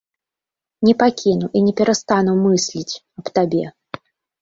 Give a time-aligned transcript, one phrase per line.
[0.89, 3.65] Не пакіну і не перастану мысліць аб табе.